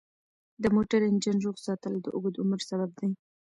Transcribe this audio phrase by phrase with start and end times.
[0.61, 3.09] د موټر انجن روغ ساتل د اوږد عمر سبب دی.